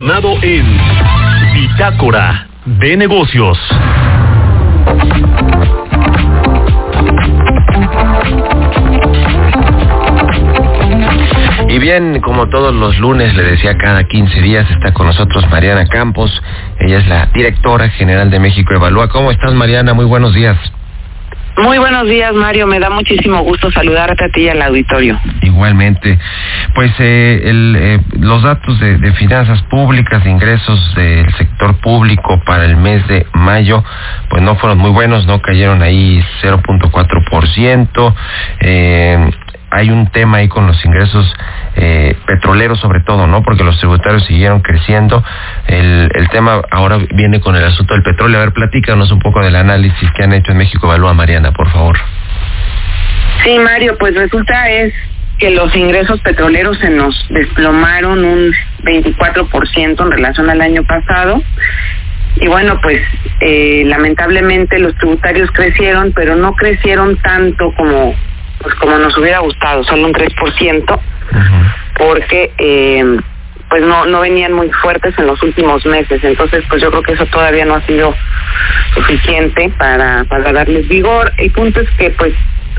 [0.00, 0.64] En
[1.54, 3.58] Bitácora de Negocios.
[11.68, 15.84] Y bien, como todos los lunes, le decía, cada 15 días está con nosotros Mariana
[15.88, 16.30] Campos.
[16.78, 19.08] Ella es la directora general de México Evalúa.
[19.08, 19.94] ¿Cómo estás, Mariana?
[19.94, 20.56] Muy buenos días.
[21.58, 22.68] Muy buenos días, Mario.
[22.68, 25.18] Me da muchísimo gusto saludarte a ti y al auditorio.
[25.42, 26.16] Igualmente.
[26.72, 32.76] Pues eh, el, eh, los datos de, finanzas públicas, ingresos del sector público para el
[32.76, 33.82] mes de mayo,
[34.30, 35.42] pues no fueron muy buenos, ¿no?
[35.42, 38.14] Cayeron ahí 0.4%.
[38.60, 39.30] Eh,
[39.70, 41.32] hay un tema ahí con los ingresos
[41.76, 43.42] eh, petroleros sobre todo, ¿no?
[43.42, 45.22] Porque los tributarios siguieron creciendo.
[45.66, 48.38] El, el tema ahora viene con el asunto del petróleo.
[48.38, 51.70] A ver, platícanos un poco del análisis que han hecho en México Evalúa, Mariana, por
[51.70, 51.98] favor.
[53.44, 54.92] Sí, Mario, pues resulta es
[55.38, 61.42] que los ingresos petroleros se nos desplomaron un 24% en relación al año pasado.
[62.36, 63.00] Y bueno, pues
[63.40, 68.14] eh, lamentablemente los tributarios crecieron, pero no crecieron tanto como
[68.60, 70.98] pues como nos hubiera gustado, solo un 3%, uh
[71.98, 73.04] porque eh,
[73.68, 77.12] pues no no venían muy fuertes en los últimos meses, entonces pues yo creo que
[77.14, 78.14] eso todavía no ha sido
[78.94, 81.32] suficiente para para darles vigor.
[81.38, 82.32] El punto es que pues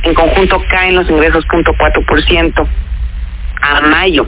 [0.03, 2.67] en conjunto caen los ingresos 0.4%
[3.61, 4.27] a mayo.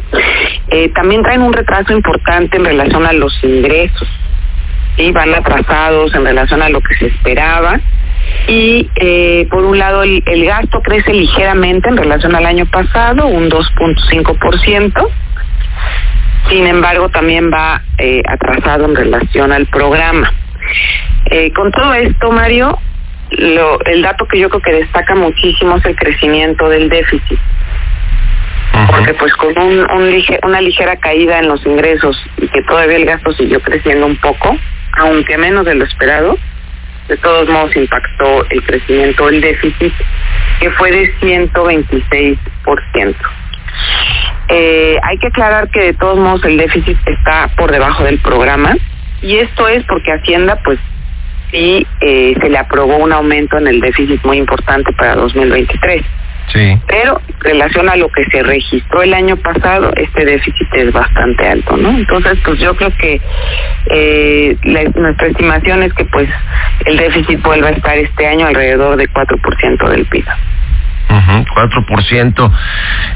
[0.70, 4.08] Eh, también traen un retraso importante en relación a los ingresos.
[4.98, 5.12] ¿sí?
[5.12, 7.80] Van atrasados en relación a lo que se esperaba
[8.48, 13.28] y eh, por un lado el, el, gasto crece ligeramente en relación al año pasado,
[13.28, 15.10] un 2.5%.
[16.50, 20.34] Sin embargo, también va eh, atrasado en relación al programa.
[21.30, 22.78] Eh, con todo esto, Mario,
[23.32, 27.40] lo, el dato que yo creo que destaca muchísimo es el crecimiento del déficit.
[28.74, 28.88] Uh -huh.
[28.90, 32.98] Porque pues con un, un lige, una ligera caída en los ingresos y que todavía
[32.98, 34.58] el gasto siguió creciendo un poco,
[34.98, 36.38] aunque menos de lo esperado,
[37.12, 39.94] de todos modos impactó el crecimiento del déficit,
[40.62, 43.16] que fue de 126%.
[44.48, 48.78] Eh, hay que aclarar que de todos modos el déficit está por debajo del programa
[49.22, 50.80] y esto es porque Hacienda pues
[51.52, 56.06] sí eh, se le aprobó un aumento en el déficit muy importante para 2023.
[56.88, 61.78] Pero relación a lo que se registró el año pasado, este déficit es bastante alto,
[61.78, 61.90] ¿no?
[61.90, 63.22] Entonces, pues yo creo que
[63.88, 66.30] eh, nuestra estimación es que pues
[66.86, 70.26] el déficit vuelva a estar este año alrededor de 4% del PIB.
[71.10, 72.52] Uh -huh, 4%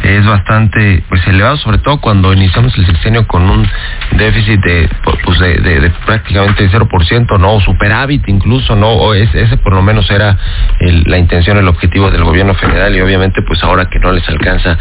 [0.04, 3.68] es bastante pues elevado, sobre todo cuando iniciamos el sexenio con un
[4.12, 4.90] déficit de
[5.24, 9.74] pues de, de, de prácticamente 0%, no, o superávit incluso, no, o es, ese por
[9.74, 10.38] lo menos era
[10.80, 14.78] la intención, el objetivo del gobierno federal y obviamente pues ahora que no les alcanza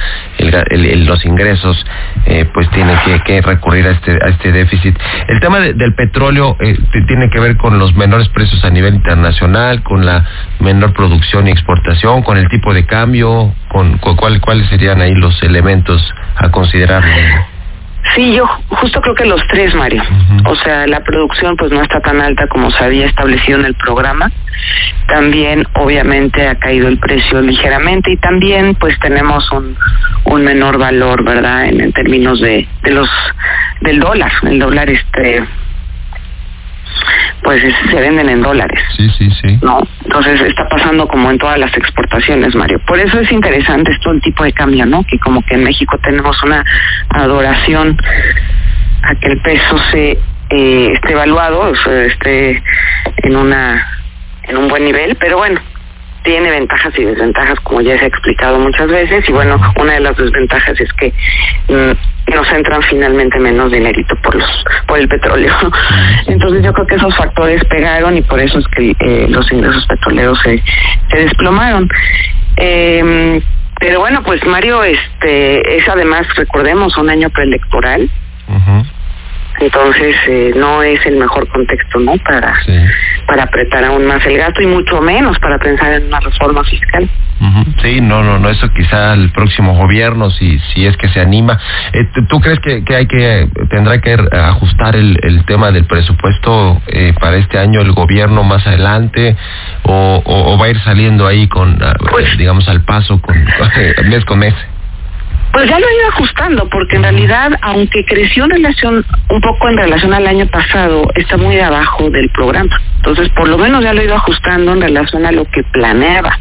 [0.49, 1.84] el, los ingresos,
[2.27, 4.97] eh, pues tienen que, recurrir a este a este déficit.
[5.28, 8.94] El tema de, del petróleo eh, tiene que ver con los menores precios a nivel
[8.94, 10.25] internacional, con la
[10.60, 13.55] menor producción y exportación, con el tipo de cambio?
[13.69, 16.03] Con, con cuál, ¿Cuáles serían ahí los elementos
[16.37, 17.03] a considerar?
[18.14, 20.02] Sí, yo justo creo que los tres, Mario.
[20.02, 20.50] Uh -huh.
[20.52, 23.75] O sea, la producción pues no está tan alta como se había establecido en el
[23.75, 24.30] programa.
[25.08, 29.76] También, obviamente, ha caído el precio ligeramente y también pues tenemos un,
[30.25, 31.66] un menor valor, ¿verdad?
[31.66, 33.08] En, en términos de, de los
[33.80, 34.32] del dólar.
[34.42, 35.44] El dólar este
[37.43, 38.81] pues se venden en dólares.
[38.97, 39.59] Sí, sí, sí.
[39.62, 42.81] No, entonces está pasando como en todas las exportaciones, Mario.
[42.87, 45.05] Por eso es interesante esto el tipo de cambio, ¿no?
[45.05, 46.65] Que como que en México tenemos una
[47.10, 47.97] adoración
[49.03, 50.19] a que el peso se
[50.50, 52.62] eh, esté evaluado, o sea, esté
[53.19, 53.87] en una
[54.44, 55.61] en un buen nivel, pero bueno,
[56.22, 60.00] tiene ventajas y desventajas como ya se ha explicado muchas veces y bueno, una de
[60.00, 61.12] las desventajas es que
[61.69, 61.93] mm,
[62.44, 65.53] nos entran finalmente menos dinerito por los por el petróleo.
[66.27, 69.87] Entonces yo creo que esos factores pegaron y por eso es que eh, los ingresos
[69.87, 70.62] petroleros se,
[71.16, 71.88] desplomaron.
[72.56, 73.41] Eh,
[73.81, 78.09] pero bueno, pues Mario, este es además, recordemos, un año preelectoral.
[79.60, 82.17] Entonces eh, no es el mejor contexto, ¿no?
[82.19, 82.73] Para sí.
[83.26, 87.08] para apretar aún más el gasto y mucho menos para pensar en una reforma fiscal.
[87.40, 87.82] Uh -huh.
[87.82, 91.58] Sí, no, no, no, eso quizá el próximo gobierno, si si es que se anima.
[91.93, 96.81] Eh, ¿Tú crees que, que hay que tendrá que ajustar el, el tema del presupuesto
[96.87, 99.37] eh, para este año el gobierno más adelante
[99.84, 101.79] o, o, o va a ir saliendo ahí con,
[102.11, 103.37] pues, digamos, al paso con
[104.08, 104.55] mes con mes?
[105.55, 109.69] Pues ya lo he ido ajustando, porque en realidad, aunque creció en relación, un poco
[109.69, 112.77] en relación al año pasado, está muy abajo del programa.
[112.97, 116.37] Entonces, por lo menos ya lo he ido ajustando en relación a lo que planeaba.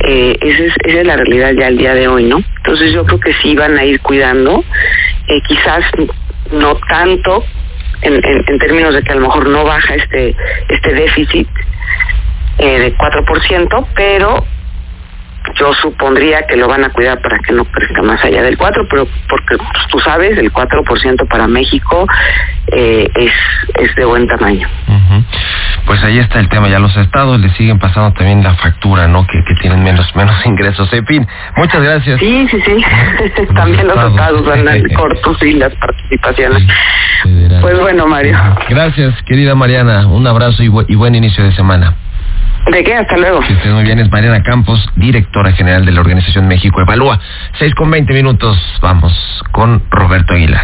[0.00, 2.42] Eh, esa, es, la realidad ya al día de hoy, ¿no?
[2.56, 4.64] Entonces, yo creo que sí van a ir cuidando,
[5.28, 5.84] eh, quizás
[6.52, 7.44] no tanto
[8.00, 10.34] en términos de que a lo mejor no baja este
[10.68, 11.48] este déficit
[12.58, 14.44] eh, de 4%, pero
[15.54, 18.86] yo supondría que lo van a cuidar para que no crezca más allá del 4,
[18.90, 22.06] pero porque pues, tú sabes, el 4% para México
[22.72, 23.32] eh, es,
[23.78, 24.68] es de buen tamaño.
[25.86, 29.26] Pues ahí está el tema, ya los estados le siguen pasando también la factura, ¿no?
[29.26, 30.90] Que, que tienen menos menos ingresos.
[30.92, 31.26] En fin,
[31.56, 32.18] muchas gracias.
[32.20, 32.84] Sí, sí, sí.
[33.38, 34.12] Los También los estados.
[34.40, 36.62] estados andan cortos y las participaciones.
[37.22, 37.60] Federal.
[37.60, 38.38] Pues bueno, Mario.
[38.68, 40.06] Gracias, querida Mariana.
[40.06, 41.94] Un abrazo y, bu- y buen inicio de semana.
[42.70, 42.94] ¿De qué?
[42.94, 43.40] Hasta luego.
[43.40, 43.98] Que muy bien.
[43.98, 47.18] Es Mariana Campos, directora general de la Organización México Evalúa.
[47.58, 48.56] 6 con 20 minutos.
[48.80, 49.12] Vamos
[49.50, 50.60] con Roberto Aguilar.